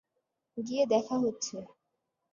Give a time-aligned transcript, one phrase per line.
[0.57, 1.57] গিয়ে দেখা হচ্ছে।